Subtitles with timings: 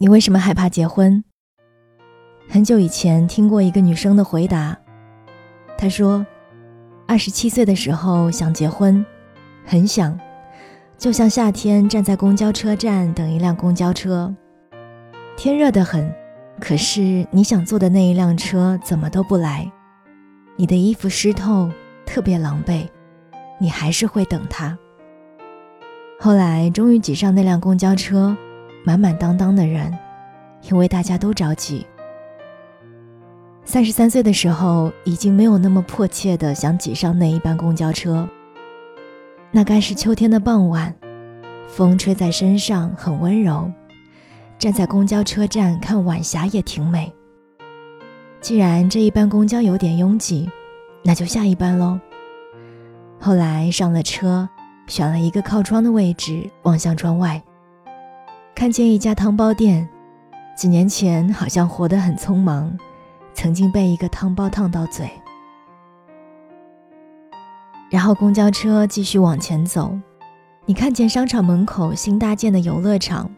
[0.00, 1.24] 你为什么害怕结婚？
[2.48, 4.78] 很久以前听过一个女生的回答，
[5.76, 6.24] 她说
[7.08, 9.04] ：“二十七岁的时候想结婚，
[9.64, 10.16] 很想，
[10.96, 14.32] 就像夏天站在公交车站等一辆公交车，
[15.36, 16.14] 天热得很，
[16.60, 19.68] 可是你想坐的那一辆车怎么都不来，
[20.54, 21.68] 你的衣服湿透，
[22.06, 22.86] 特别狼狈，
[23.58, 24.78] 你还是会等他。
[26.20, 28.36] 后来终于挤上那辆公交车。”
[28.88, 29.92] 满满当当的人，
[30.62, 31.86] 因为大家都着急。
[33.62, 38.26] 三十三岁的时候，已经没有那么迫切的想挤上那一班公交车。
[39.50, 40.94] 那该是秋天的傍晚，
[41.66, 43.70] 风吹在身上很温柔。
[44.58, 47.12] 站在公交车站看晚霞也挺美。
[48.40, 50.48] 既然这一班公交有点拥挤，
[51.04, 52.00] 那就下一班喽。
[53.20, 54.48] 后来上了车，
[54.86, 57.42] 选了一个靠窗的位置，望向窗外。
[58.58, 59.88] 看见一家汤包店，
[60.56, 62.76] 几年前好像活得很匆忙，
[63.32, 65.08] 曾经被一个汤包烫到嘴。
[67.88, 69.96] 然后公交车继续往前走，
[70.66, 73.30] 你看见商场门口新搭建的游乐场。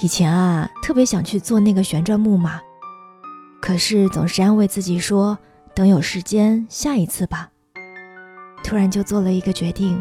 [0.00, 2.60] 以前啊，特别想去坐那个旋转木马，
[3.60, 5.36] 可是总是安慰自己说
[5.74, 7.50] 等有时间下一次吧。
[8.62, 10.00] 突然就做了一个决定，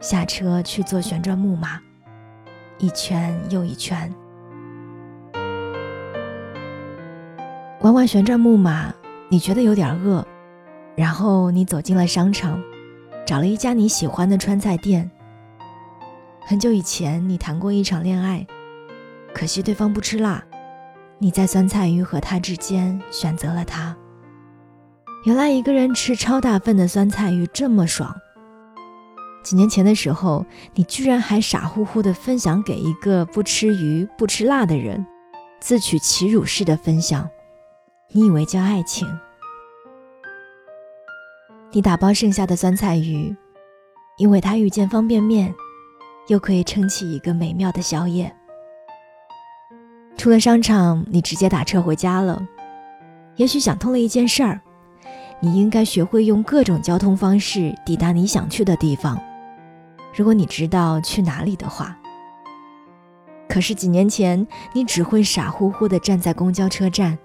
[0.00, 1.80] 下车去坐旋转木马。
[2.80, 4.14] 一圈又一圈，
[7.80, 8.94] 玩完旋转木马，
[9.28, 10.24] 你觉得有点饿，
[10.94, 12.62] 然后你走进了商场，
[13.26, 15.10] 找了一家你喜欢的川菜店。
[16.40, 18.46] 很久以前，你谈过一场恋爱，
[19.34, 20.40] 可惜对方不吃辣，
[21.18, 23.96] 你在酸菜鱼和他之间选择了他。
[25.24, 28.14] 原来一个人吃超大份的酸菜鱼这么爽。
[29.48, 35.06] 几年前的时候，你居然还傻乎乎的分享给一个不吃鱼、不吃辣的人，
[35.58, 37.26] 自取其辱式的分享，
[38.12, 39.08] 你以为叫爱情？
[41.72, 43.34] 你打包剩下的酸菜鱼，
[44.18, 45.54] 因为它遇见方便面，
[46.26, 48.30] 又可以撑起一个美妙的宵夜。
[50.18, 52.38] 出了商场，你直接打车回家了。
[53.36, 54.60] 也许想通了一件事儿，
[55.40, 59.18] 你应该学会用各种交通方式抵达你想去的地方。
[60.14, 61.96] 如果你知道去哪里的话，
[63.48, 67.18] 可是几年前你只会傻乎乎地站在公交车站，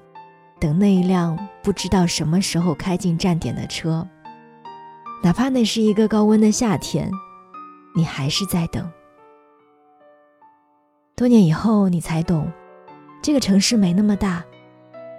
[0.60, 4.08] 等那一辆不知道什么时候开进站点的车，
[5.24, 7.12] 哪怕那是一个高温的夏天，
[7.96, 8.90] 你还是在等。
[11.16, 12.52] 多年以后，你才懂，
[13.22, 14.44] 这个城市没那么大，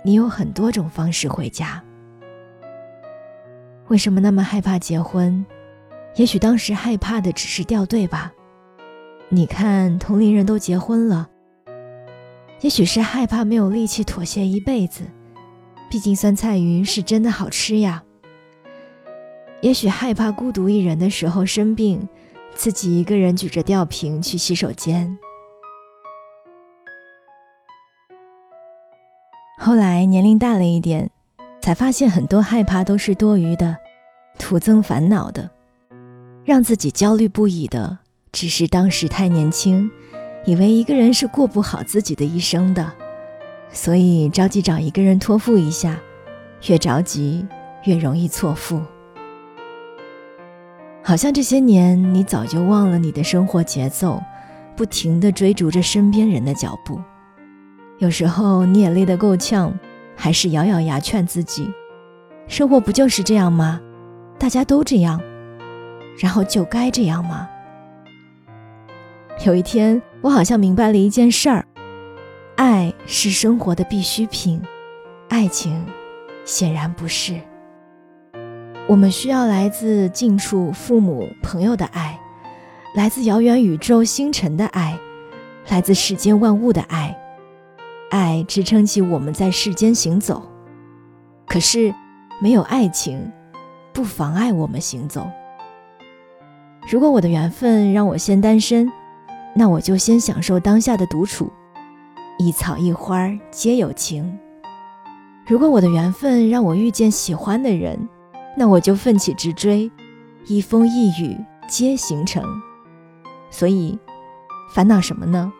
[0.04, 1.82] 你有很多种方式回家。
[3.88, 5.44] 为什么那么害怕结婚？
[6.16, 8.32] 也许当时害怕的只是掉队吧，
[9.28, 11.28] 你看同龄人都结婚了。
[12.60, 15.02] 也许是害怕没有力气妥协一辈子，
[15.90, 18.02] 毕竟酸菜鱼是真的好吃呀。
[19.60, 22.08] 也许害怕孤独一人的时候生病，
[22.54, 25.18] 自己一个人举着吊瓶去洗手间。
[29.58, 31.10] 后来年龄大了一点，
[31.60, 33.76] 才发现很多害怕都是多余的，
[34.38, 35.50] 徒增烦恼的。
[36.44, 37.98] 让自己焦虑不已的，
[38.30, 39.90] 只是当时太年轻，
[40.44, 42.92] 以为一个人是过不好自己的一生的，
[43.70, 45.98] 所以着急找一个人托付一下，
[46.68, 47.46] 越着急
[47.84, 48.80] 越容易错付。
[51.02, 54.22] 好像这些年你早就忘了你的生活节奏，
[54.76, 57.00] 不停地追逐着身边人的脚步，
[57.98, 59.72] 有时候你也累得够呛，
[60.14, 61.70] 还是咬咬牙劝自己：
[62.48, 63.80] 生活不就是这样吗？
[64.38, 65.18] 大家都这样。
[66.18, 67.48] 然后就该这样吗？
[69.44, 71.66] 有一天，我好像明白了一件事儿：
[72.56, 74.62] 爱是生活的必需品，
[75.28, 75.84] 爱情
[76.44, 77.40] 显然不是。
[78.86, 82.18] 我们需要来自近处父母、朋友的爱，
[82.94, 84.96] 来自遥远宇宙星辰的爱，
[85.68, 87.18] 来自世间万物的爱。
[88.10, 90.48] 爱支撑起我们在世间行走。
[91.48, 91.92] 可是，
[92.40, 93.32] 没有爱情，
[93.92, 95.26] 不妨碍我们行走。
[96.86, 98.92] 如果我的缘分让我先单身，
[99.54, 101.50] 那我就先享受当下的独处，
[102.38, 104.38] 一草一花皆有情。
[105.46, 108.08] 如果我的缘分让我遇见喜欢的人，
[108.54, 109.90] 那我就奋起直追，
[110.46, 111.36] 一风一雨
[111.66, 112.44] 皆形成。
[113.50, 113.98] 所以，
[114.74, 115.50] 烦恼什么呢？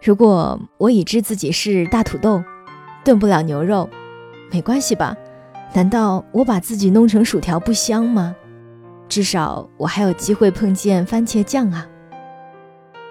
[0.00, 2.44] 如果我已知自己是大土豆，
[3.04, 3.90] 炖不了牛肉，
[4.52, 5.16] 没关系吧？
[5.74, 8.36] 难道我把自己弄成薯条不香吗？
[9.08, 11.86] 至少我还有机会碰见番茄酱啊！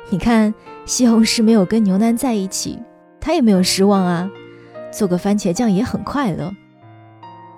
[0.10, 0.54] 你看，
[0.86, 2.80] 西红柿没有跟牛腩在一起，
[3.20, 4.30] 他也没有失望啊。
[4.92, 6.52] 做个番茄酱也很快乐。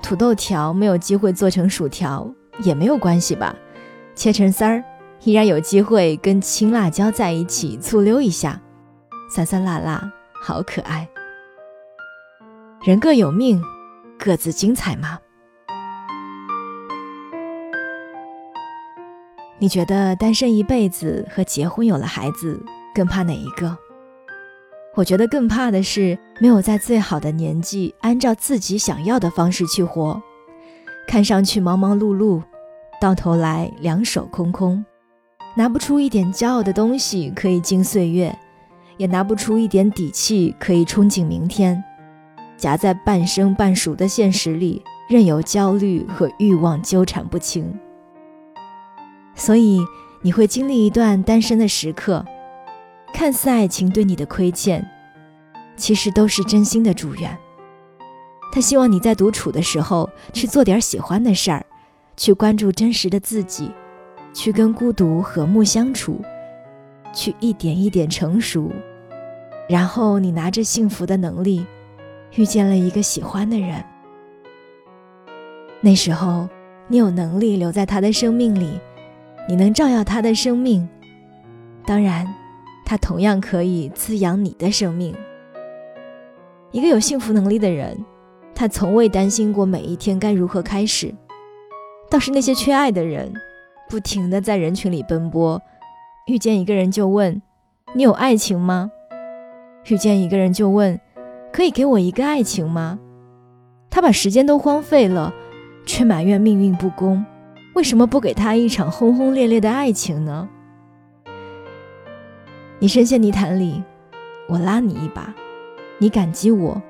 [0.01, 2.29] 土豆条没有机会做成薯条
[2.63, 3.55] 也没有关系吧？
[4.15, 4.83] 切成丝儿，
[5.23, 8.61] 依然有机会跟青辣椒在一起醋溜一下，
[9.29, 10.09] 酸酸辣辣，
[10.41, 11.07] 好可爱。
[12.83, 13.61] 人各有命，
[14.17, 15.19] 各自精彩嘛。
[19.59, 22.63] 你觉得单身一辈子和结婚有了孩子
[22.93, 23.75] 更怕哪一个？
[24.95, 30.21] 我觉得更怕的是没有在最好的年纪按照自己想要的方式去活，
[31.07, 32.41] 看上去忙忙碌碌，
[33.01, 34.83] 到头来两手空空，
[35.55, 38.35] 拿不出一点骄傲的东西可以敬岁月，
[38.97, 41.83] 也拿不出一点底气可以憧憬明天，
[42.57, 47.75] 夹在半生半熟的现实里，任由焦虑和欲望纠缠不清。
[49.37, 49.85] 所以
[50.21, 52.25] 你会经历一段单身的时刻。
[53.13, 54.85] 看似爱情对你的亏欠，
[55.77, 57.37] 其实都是真心的祝愿。
[58.51, 61.65] 他希望你在独处的时候去做点喜欢的事儿，
[62.15, 63.71] 去关注真实的自己，
[64.33, 66.21] 去跟孤独和睦相处，
[67.13, 68.71] 去一点一点成熟。
[69.69, 71.65] 然后你拿着幸福的能力，
[72.35, 73.83] 遇见了一个喜欢的人。
[75.81, 76.47] 那时候
[76.87, 78.79] 你有能力留在他的生命里，
[79.47, 80.87] 你能照耀他的生命。
[81.85, 82.27] 当然。
[82.89, 85.13] 他同样可以滋养你的生命。
[86.71, 87.97] 一个有幸福能力的人，
[88.55, 91.13] 他从未担心过每一天该如何开始。
[92.09, 93.33] 倒是那些缺爱的人，
[93.89, 95.61] 不停的在人群里奔波，
[96.27, 97.41] 遇见一个人就问
[97.93, 98.89] ：“你有爱情吗？”
[99.91, 100.97] 遇见一个人就问
[101.51, 102.97] ：“可以给我一个爱情吗？”
[103.91, 105.33] 他把时间都荒废了，
[105.85, 107.25] 却埋怨命运不公，
[107.77, 110.49] 为什么不给他一场轰轰烈烈的爱情呢？
[112.79, 113.83] 你深陷泥潭里，
[114.49, 115.31] 我拉你一把；
[115.99, 116.81] 你感激我，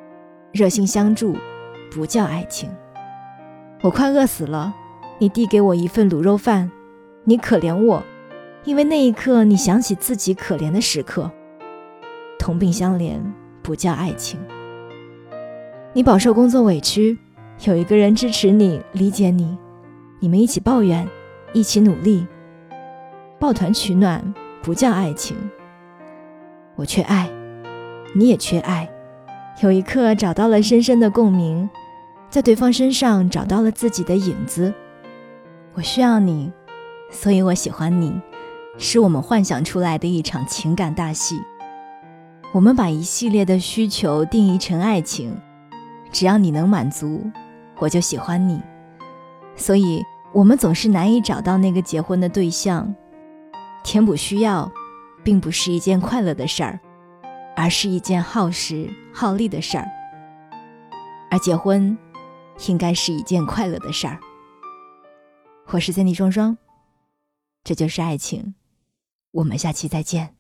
[0.54, 1.36] 热心相助，
[1.92, 2.70] 不叫爱情。
[3.82, 4.74] 我快饿死了，
[5.20, 6.70] 你递给我一份卤肉饭；
[7.26, 8.02] 你可怜我，
[8.64, 11.30] 因为那一刻你想起自己可怜的时刻。
[12.40, 13.20] 同病相怜，
[13.62, 14.40] 不叫爱情。
[15.92, 17.18] 你饱受工作委屈，
[17.66, 19.58] 有一个人支持你、理解你，
[20.20, 21.08] 你们一起抱怨，
[21.54, 22.26] 一起努力，
[23.40, 24.34] 抱团取暖，
[24.64, 25.38] 不叫爱情。
[26.76, 27.30] 我缺爱，
[28.16, 28.90] 你也缺爱。
[29.62, 31.70] 有一刻找到了深深的共鸣，
[32.32, 34.74] 在对方身上找到了自己的影子。
[35.74, 36.52] 我需要你，
[37.12, 38.20] 所以我喜欢你，
[38.80, 41.36] 是我们幻想出来的一场情感大戏。
[42.54, 45.36] 我们把一系列的需求定义成爱情，
[46.12, 47.30] 只要你能满足，
[47.78, 48.60] 我就喜欢你。
[49.58, 50.02] 所以，
[50.32, 52.96] 我们总是难以找到那个结婚的对象，
[53.84, 54.72] 填补需要。
[55.24, 56.80] 并不是一件快乐的事儿，
[57.54, 59.86] 而是一件耗时耗力的事儿。
[61.30, 61.98] 而结婚，
[62.68, 64.18] 应该是一件快乐的事儿。
[65.66, 66.58] 我是三 D 双双，
[67.62, 68.56] 这就是爱情。
[69.32, 70.34] 我们下期再见。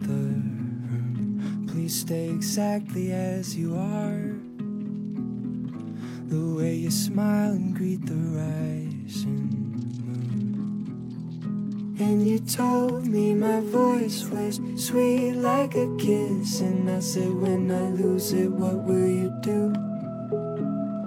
[0.00, 0.51] The
[6.62, 9.48] way you smile and greet the rising
[10.06, 11.96] moon.
[11.98, 16.60] And you told me my voice was sweet like a kiss.
[16.60, 19.72] And I said, When I lose it, what will you do?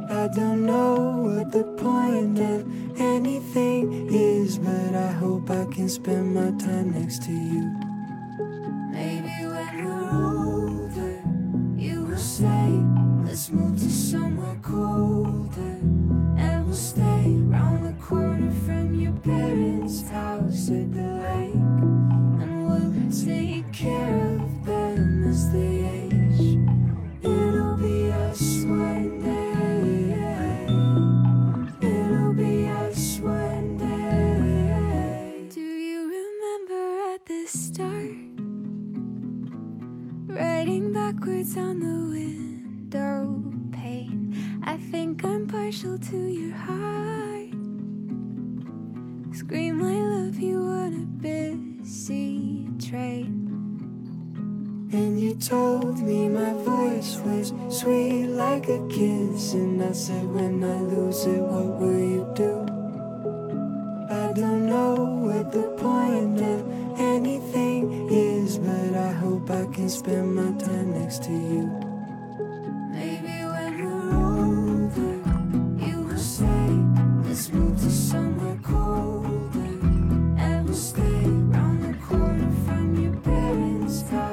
[0.09, 0.95] I don't know
[1.25, 2.65] what the point of
[2.99, 7.94] anything is, but I hope I can spend my time next to you.
[14.75, 15.79] Colder
[16.37, 21.61] And we'll stay round the corner from your parents' house at the lake.
[22.41, 22.91] And we'll
[23.25, 26.41] take care of them as they age.
[27.23, 29.87] It'll be us one day.
[31.91, 35.47] It'll be us one day.
[35.53, 38.15] Do you remember at the start?
[40.27, 42.54] Riding backwards on the wind
[45.65, 47.49] partial to your heart.
[49.33, 53.49] Scream, I love you on a busy train.
[54.93, 59.53] And you told me my voice was sweet like a kiss.
[59.53, 62.24] And I said, when I lose it, what will you
[83.95, 84.24] sky.